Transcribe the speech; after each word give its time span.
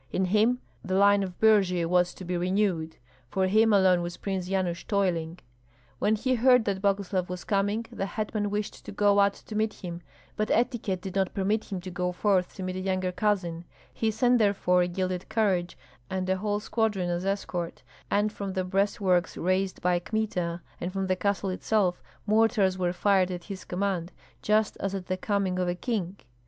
In 0.11 0.25
him 0.25 0.61
the 0.83 0.95
line 0.95 1.21
of 1.21 1.37
Birji 1.39 1.85
was 1.85 2.15
to 2.15 2.25
be 2.25 2.35
renewed, 2.35 2.97
for 3.29 3.45
him 3.45 3.71
alone 3.71 4.01
was 4.01 4.17
Prince 4.17 4.49
Yanush 4.49 4.87
toiling. 4.87 5.37
When 5.99 6.15
he 6.15 6.33
heard 6.33 6.65
that 6.65 6.81
Boguslav 6.81 7.29
was 7.29 7.43
coming, 7.43 7.85
the 7.91 8.07
hetman 8.07 8.49
wished 8.49 8.83
to 8.83 8.91
go 8.91 9.19
out 9.19 9.35
to 9.35 9.53
meet 9.55 9.75
him, 9.75 10.01
but 10.35 10.49
etiquette 10.49 11.03
did 11.03 11.13
not 11.13 11.35
permit 11.35 11.65
him 11.65 11.79
to 11.81 11.91
go 11.91 12.11
forth 12.11 12.55
to 12.55 12.63
meet 12.63 12.77
a 12.77 12.79
younger 12.79 13.11
cousin; 13.11 13.63
he 13.93 14.09
sent 14.09 14.39
therefore 14.39 14.81
a 14.81 14.87
gilded 14.87 15.29
carriage, 15.29 15.77
and 16.09 16.27
a 16.31 16.37
whole 16.37 16.59
squadron 16.59 17.07
as 17.11 17.23
escort, 17.23 17.83
and 18.09 18.33
from 18.33 18.53
the 18.53 18.63
breastworks 18.63 19.37
raised 19.37 19.83
by 19.83 19.99
Kmita 19.99 20.61
and 20.79 20.91
from 20.91 21.05
the 21.05 21.15
castle 21.15 21.51
itself 21.51 22.01
mortars 22.25 22.75
were 22.75 22.91
fired 22.91 23.29
at 23.29 23.43
his 23.43 23.63
command, 23.65 24.11
just 24.41 24.77
as 24.79 24.95
at 24.95 25.05
the 25.05 25.15
coming 25.15 25.59
of 25.59 25.67
a 25.67 25.75
king. 25.75 26.17